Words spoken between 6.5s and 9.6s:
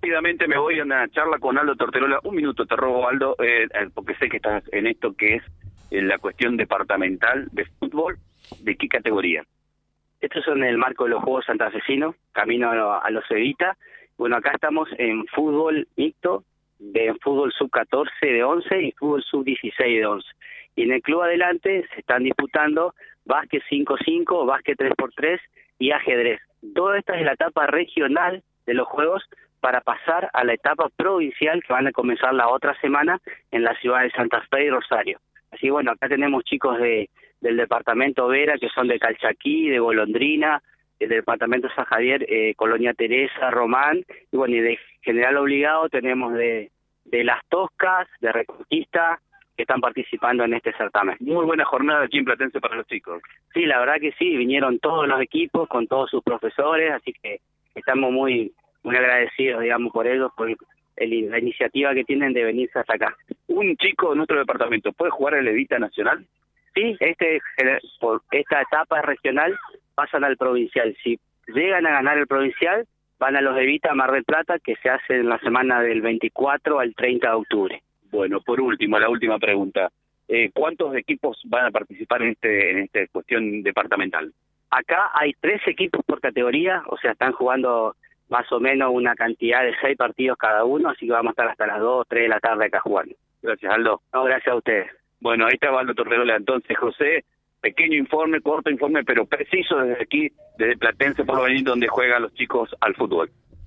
departamental de fútbol. ¿De qué categoría?